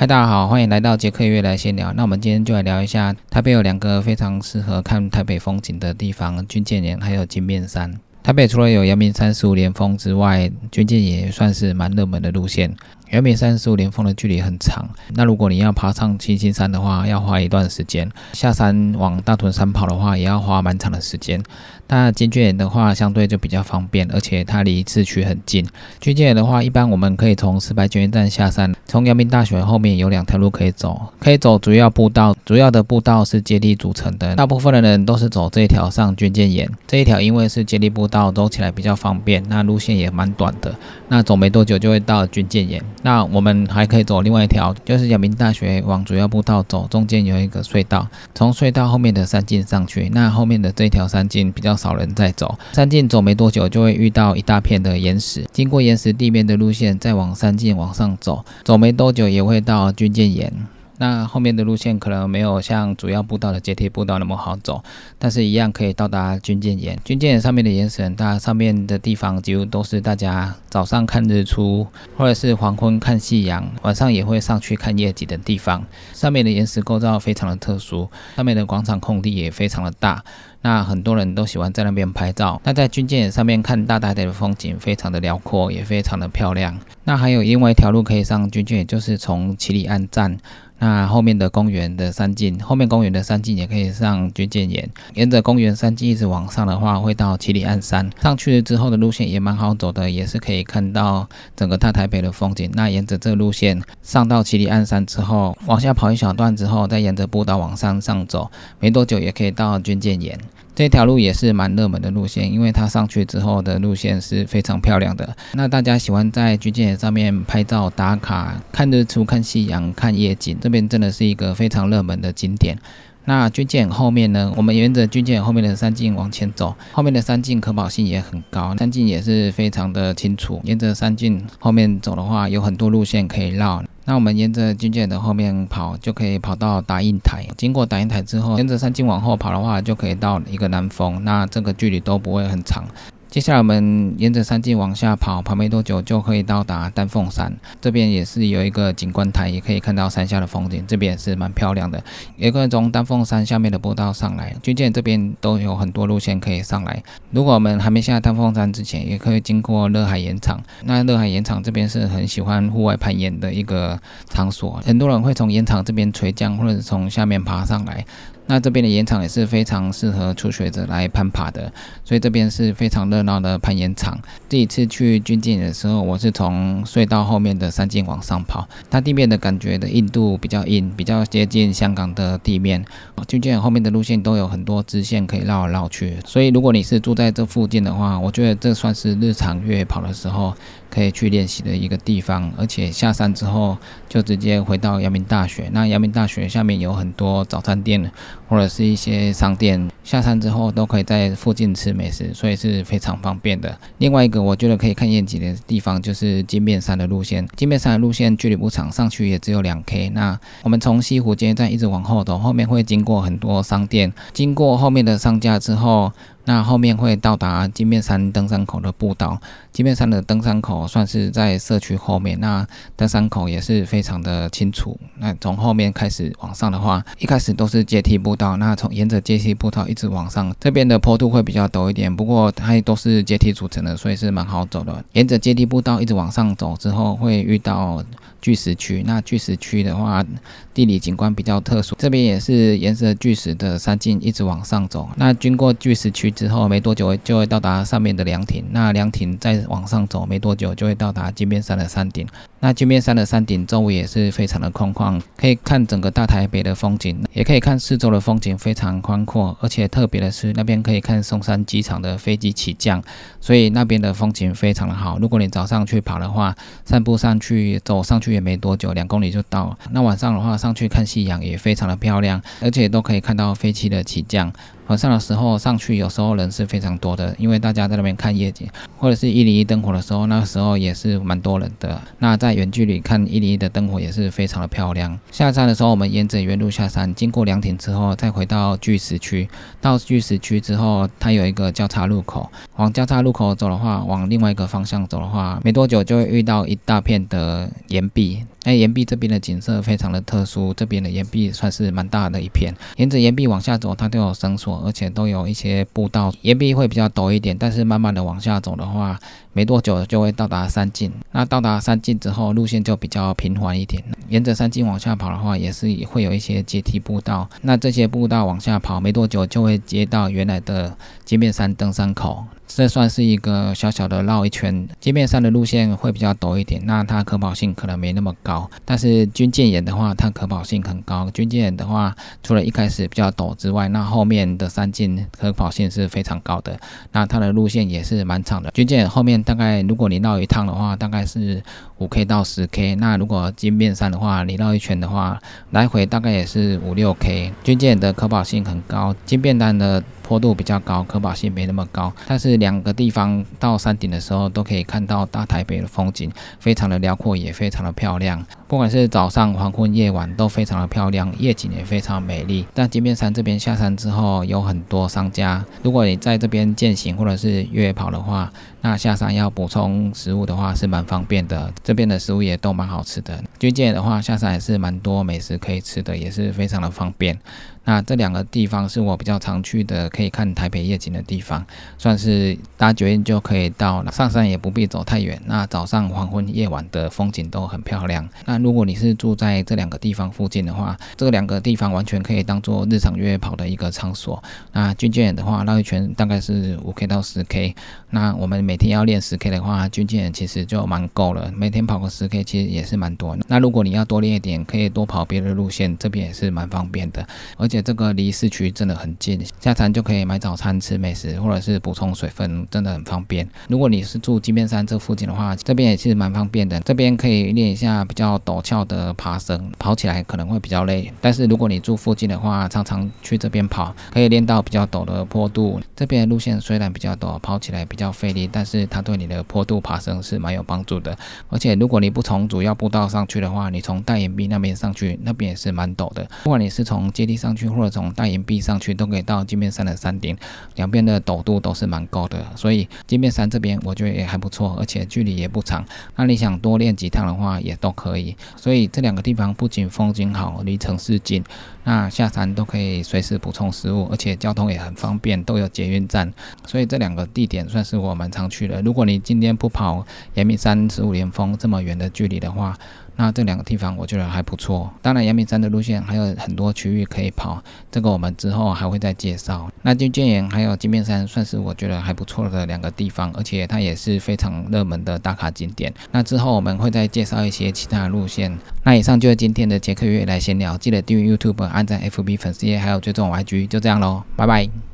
[0.00, 1.92] 嗨，大家好，欢迎来到杰克月来闲聊。
[1.92, 7.92] 那我们今天就来聊一下台北有两个非常适合看台北风景的地方——军舰岩还有金面山。
[8.22, 12.72] 台北除了有阳明山十五连峰之外，军舰岩也算是蛮热门的路线。
[13.10, 21.42] 阳明山十五连峰的距离很长，那如果你要爬上七星山的话，要花一段时间；下山往大屯山跑的话，也要花蛮长的时间。
[21.90, 25.66] 那军舰岩的话，相对就比较方便，而且它离市区很近。
[25.98, 36.70] 军舰岩的话，一般我们可以从石牌军舰站下山，从阳明大学后面有两条路可以走，可以走主要步道，主要的步道是阶梯组成的，大部分的人都是走这一条上军舰岩。
[36.86, 40.74] 这一条因为是阶梯步道，走起来比较方便，那路线也蛮短的，
[41.08, 42.82] 那走没多久就会到军舰岩。
[43.02, 50.08] 那我们还可以走另外一条，就是阳明大学往主要步道走，中间有一个隧道，从隧道后面的山径上去。
[50.12, 60.52] 那后面的这条山径比较少人在走，山径走没多久就会遇到一大片的岩石，经过岩石地面的路线，再往山径往上走，走没多久也会到军舰岩。
[60.98, 64.82] 那后面的路线可能没有像主要步道的阶梯步道那么好走，
[65.18, 66.98] 但是一样可以到达军舰岩。
[67.04, 75.84] 军舰岩上面的岩石很大，上面的地方几乎都是大家早上看日出，或者是黄昏看夕阳，晚上也会上去看夜景的地方。
[76.12, 80.24] 上面的岩石构造非常的特殊，上面的广场空地也非常的大，
[80.62, 82.60] 那很多人都喜欢在那边拍照。
[82.64, 86.76] 那在军舰岩上面看大台北的风景，非常的辽阔，也非常的漂亮。
[87.04, 90.38] 那还有另外一条路可以上军舰，就是从七里岸站。
[90.78, 94.88] 那后面的公园的山径，后面公园的山径也可以上军舰岩。
[95.14, 98.08] 沿着公园山径一直往上的话，会到七里岸山。
[98.22, 102.70] 上去了之后的路线也蛮好走的，也是可以看到整个大台北的风景。
[102.74, 110.38] 那沿着这路线上到七里岸山之后，往下跑一小段之后，再沿着步道往上上走，没多久也可以到军舰岩。
[110.78, 115.36] 这条路也是蛮热门的路线，因为它上去之后的路线是非常漂亮的。
[115.54, 122.78] 那大家喜欢在军舰上面拍照打卡、看日出、看夕阳、看夜景，这边真的是一个非常热门的景点。
[123.24, 124.52] 那军舰后面呢？
[124.56, 130.60] 我们沿着军舰后面的山径往前走，后面的山径可跑性也很高，山径也是非常的清楚。
[130.62, 133.82] 沿着山径后面走的话，有很多路线可以绕。
[134.08, 137.44] 那我们沿着军舰的后面跑，就可以跑到打印台。
[137.58, 141.22] 经过打印台之后，沿着山径往后跑的话，就可以到一个南峰。
[141.24, 142.86] 那这个距离都不会很长。
[143.30, 147.54] 接下来我们沿着山径往下跑，跑没多久就可以到达丹凤山。
[147.78, 150.82] 这边也是有一个景观台，也可以看到山下的风景。
[150.88, 152.02] 这边也是蛮漂亮的，
[152.38, 154.56] 也可以从丹凤山下面的步道上来。
[154.62, 157.02] 军舰这边都有很多路线可以上来。
[157.30, 160.58] 如果我们还没下丹凤山之前，也可以经过乐海盐场。
[160.84, 164.00] 那乐海盐场这边是很喜欢户外攀岩的一个
[164.30, 168.06] 场所，很多人会从盐场这边垂降，或者从下面爬上来。
[168.48, 171.72] 那这边的岩场也是非常适合初学者来攀爬的，
[172.04, 174.18] 所以这边是非常热闹的攀岩场。
[174.48, 182.84] 这一次去军舰的时候，我是从隧道后面的山径往上跑，它地面的感觉的硬度比较硬，比较接近香港的地面。
[183.26, 190.54] 军舰后面的路线都有很多支线可以绕来绕去，所以如果你是住在这附近的话，我觉得这算是日常越野跑的时候。
[190.90, 193.76] 可以去练习的一个地方，而且下山之后
[194.08, 195.68] 就直接回到阳明大学。
[195.70, 198.10] 那阳明大学下面有很多早餐店
[198.46, 203.76] 或者是一些商店，下山之后都可以在附近吃美食，所以是非常方便的。
[203.98, 207.48] 另外一个我觉得可以看夜景的地方就是金面山的路线。
[207.56, 210.10] 金面山的路线距离不长，上去也只有两 K。
[210.10, 216.12] 那我们从西湖街站一直往后走，后面会经过很多商店，经过后面的商家之后。
[216.48, 219.38] 那后面会到达金面山登山口的步道，
[219.70, 222.66] 金面山的登山口算是在社区后面，那
[222.96, 224.98] 登山口也是非常的清楚。
[225.18, 235.04] 那从后面开始往上的话，一开始都是阶梯步道，那从沿着阶梯步道一直往上，这边的坡度会比较陡一点，不过它都是阶梯组成的，所以是蛮好走的。
[235.12, 238.02] 沿着阶梯步道一直往上走之后，会遇到。
[238.40, 240.24] 巨石区，那巨石区的话，
[240.72, 245.08] 地理景观比较特殊，这边也是沿着巨石的山径一直往上走。
[245.16, 248.64] 那经过巨石区之后，没多久就会到达上面的凉亭。
[248.70, 252.24] 那凉亭再往上走，没多久就会到达金边山的山顶。
[252.60, 259.56] 那金面山的山顶周围也是非常的空旷，可以看整个大台北的风景，也可以看四周的风景非常宽阔。
[259.60, 263.02] 而且特别的是，那边可以看松山机场的飞机起降，
[263.40, 265.18] 所以那边的风景非常的好。
[265.18, 268.28] 如果你早上去跑的话，散步上去走上去。
[268.28, 269.74] 也没多久，两公里就到。
[269.90, 274.52] 那晚上的话，上去看夕阳也非常的漂亮，而且都可以看到飞机的起降。
[274.88, 278.66] 晚上的时候上去，有时候人是非常多的，因为大家在那边看夜景，
[278.96, 282.00] 或者是一零一灯火的时候，那个时候也是蛮多人的。
[282.18, 285.18] 那在在远距离看一零一的灯火也是非常的漂亮。
[285.30, 289.46] 下山的时候，我们沿着原路下山，经过凉亭之后，再回到巨石区。
[289.82, 298.42] 到巨石区之后，它有一个交叉路口，往交叉路口走的话，往另外一个方向走的话，没多久就会遇到一大片的岩壁。
[298.68, 306.30] 哎，岩壁这边的景色非常的特殊，这边的岩壁算是蛮大的一片，沿着岩壁往下走，它都有绳索，而且都有一些步道。
[306.42, 309.18] 岩壁会比较陡一点，但是慢慢的往下走的话，
[309.54, 311.10] 没多久就会到达山径。
[311.32, 314.04] 那到达山径之后，路线就比较平缓一点。
[314.28, 317.48] 沿着山径往下跑的话，也是会有一些阶梯步道。
[317.62, 320.94] 那这些步道往下跑，没多久就会接到原来的
[321.24, 322.44] 金面山登山口。
[322.70, 328.57] 这算是一个小小的绕一圈，街面上的路线会比较陡一点，那它可跑性可能没那么高。
[328.84, 331.28] 但是军舰岩的话，它可跑性很高。
[331.30, 336.78] 军舰岩的话，除了一开始比较陡之外，那后面的三进可跑性是非常高的。
[337.12, 338.70] 那它的路线也是蛮长的。
[338.70, 341.62] 军舰后面大概如果你绕一趟的话，大概是
[341.98, 342.94] 五 K 到十 K。
[342.94, 345.38] 那如果金面山的话，你绕一圈的话，
[345.70, 347.52] 来回大概也是五六 K。
[347.62, 350.02] 军舰的可跑性很高，金面山的。
[350.28, 356.30] 坡度比较高，可保性没那么高，但是两个地方到山顶的时候都可以看到大台北的风景，
[356.60, 358.44] 非常的辽阔，也非常的漂亮。
[358.68, 362.66] 不管是早上、黄昏、夜晚都非常的漂亮，夜景也非常美丽。
[362.74, 371.72] 但金面山这边下山之后，有很多商家，如果你在这边践行或者是越野跑的话，那下山要补充食物的话是蛮方便的。
[371.82, 373.42] 这边的食物也都蛮好吃的。
[373.58, 377.38] 军舰的话下山也是蛮多美食可以吃的，也是非常的方便。
[377.84, 381.64] 那这两个地方是我比较常去的，可以看台北夜景的地方，
[381.96, 385.40] 算是搭捷运就可以到，上山也不必走太远。
[385.46, 388.28] 那早上、黄昏、夜晚的风景都很漂亮。
[388.44, 394.42] 那如果你是住在这两个地方附近的话，这两个地方完全可以当做日常约跑的一个场所。
[394.72, 397.74] 那军舰的话，绕一圈大概是五 K 到十 K。
[398.10, 401.50] 那我们每天要练十 K 的话，军舰其实就蛮够了。
[401.56, 403.36] 每天跑个十 K 其实也是蛮多。
[403.48, 407.26] 那如果你要多练一点，可以多跑别的路线，这边也是蛮方便的，
[407.56, 407.78] 而且。
[407.88, 413.48] 这个离市区真的很近，下山就可以买早餐、吃美食，或者是补充水分，真的很方便。
[413.68, 416.78] 如果你是住金边山这附近的话，这边也是蛮方便的。
[416.80, 421.12] 这边可以练一下比较陡峭的爬升，跑起来可能会比较累。
[421.20, 425.78] 但是如果你住附近的话，常常去这边跑，可以练到比较陡的坡度。
[425.94, 431.14] 这边的路线虽然比较陡，跑起来比较费力，但是它对你的坡度爬升是蛮有帮助的。
[431.50, 436.26] 而且如果你不从主要步道上去的话，你从大岩壁那边上去，那边也是蛮陡的。
[436.44, 440.34] 不管你是从阶梯上去，或者从大岩壁上去，都可以到金面山的山顶，
[440.76, 445.84] 两边的陡度都是蛮高的，所以金面山这边我觉得也还不错，而且距离也不长。
[446.16, 448.34] 那你想多练几趟的话，也都可以。
[448.56, 451.42] 所以这两个地方不仅风景好，离城市近，
[451.84, 456.32] 那下山都可以随时补充食物，而且交通也很方便，都有捷运站。
[456.66, 458.80] 所以这两个地点算是我蛮常去的。
[458.82, 460.04] 如果你今天不跑
[460.34, 462.78] 阳明山十五连峰这么远的距离的话，
[463.20, 464.88] 那这两个地方我觉得还不错。
[465.02, 467.60] 当然，阳明山的路线还有很多区域可以跑，
[467.90, 469.68] 这个我们之后还会再介绍。
[469.82, 475.92] 那金剑岩还有金面山算是我觉得还不错的两个地方，而且它也是非常热门的打卡景点。
[476.12, 478.56] 那之后我们会再介绍一些其他的路线。
[478.84, 484.88] 那以上就是今天的杰克月来闲聊，记得订阅 YouTube、按赞 FB 粉丝页，还有追踪 YG，就这样喽，拜拜。